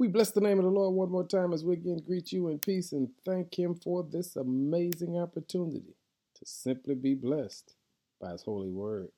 [0.00, 2.50] We bless the name of the Lord one more time as we again greet you
[2.50, 5.96] in peace and thank Him for this amazing opportunity
[6.36, 7.74] to simply be blessed
[8.20, 9.08] by His holy word.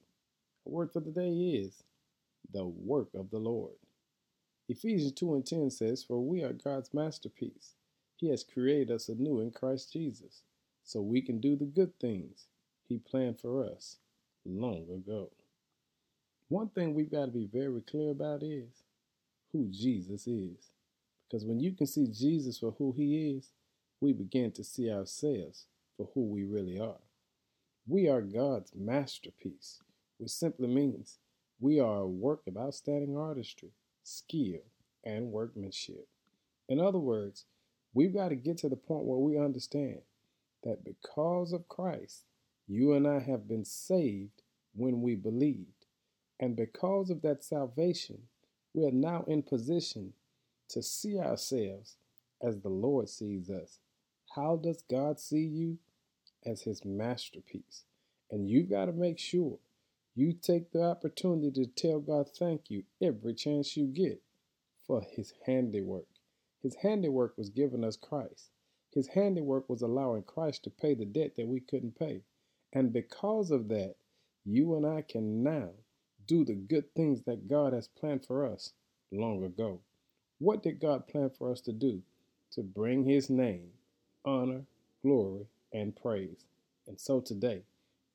[0.65, 1.83] The word for the day is
[2.51, 3.75] the work of the Lord.
[4.71, 7.75] Ephesians 2 and 10 says, For we are God's masterpiece.
[8.17, 10.41] He has created us anew in Christ Jesus,
[10.83, 12.47] so we can do the good things
[12.89, 13.99] He planned for us
[14.47, 15.29] long ago.
[16.49, 18.83] One thing we've got to be very clear about is
[19.53, 20.71] who Jesus is.
[21.29, 23.53] Because when you can see Jesus for who he is,
[24.01, 25.67] we begin to see ourselves
[25.97, 27.01] for who we really are.
[27.87, 29.81] We are God's masterpiece,
[30.19, 31.19] which simply means
[31.61, 33.71] we are a work of outstanding artistry,
[34.03, 34.61] skill,
[35.05, 36.09] and workmanship.
[36.69, 37.45] In other words,
[37.93, 40.01] we've got to get to the point where we understand
[40.63, 42.25] that because of Christ,
[42.67, 44.43] you and I have been saved
[44.75, 45.87] when we believed.
[46.39, 48.23] And because of that salvation,
[48.75, 50.13] we are now in position
[50.69, 51.97] to see ourselves
[52.43, 53.79] as the Lord sees us.
[54.35, 55.79] How does God see you?
[56.47, 57.85] As his masterpiece.
[58.31, 59.59] And you've got to make sure
[60.15, 64.23] you take the opportunity to tell God thank you every chance you get
[64.87, 66.07] for his handiwork.
[66.63, 68.51] His handiwork was giving us Christ.
[68.93, 72.23] His handiwork was allowing Christ to pay the debt that we couldn't pay.
[72.73, 73.97] And because of that,
[74.45, 75.71] you and I can now
[76.31, 78.73] do the good things that God has planned for us
[79.11, 79.81] long ago.
[80.39, 82.03] What did God plan for us to do?
[82.53, 83.71] To bring His name,
[84.25, 84.63] honor,
[85.03, 86.45] glory, and praise.
[86.87, 87.63] And so today,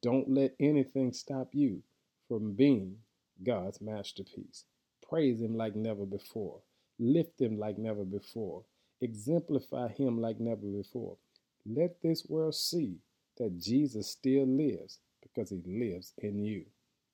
[0.01, 1.81] don't let anything stop you
[2.29, 2.95] from being
[3.43, 4.63] God's masterpiece.
[5.09, 6.61] Praise Him like never before.
[6.97, 8.63] Lift Him like never before.
[9.01, 11.17] Exemplify Him like never before.
[11.65, 12.95] Let this world see
[13.37, 16.63] that Jesus still lives because He lives in you.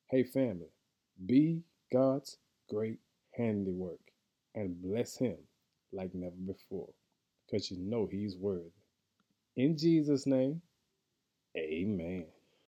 [0.06, 0.68] Hey, family.
[1.26, 2.38] Be God's
[2.70, 3.00] great
[3.36, 4.00] handiwork
[4.56, 5.38] and bless Him
[5.94, 6.90] like never before
[7.46, 8.72] because you know He's worthy.
[9.58, 10.62] In Jesus' name,
[11.58, 12.26] amen.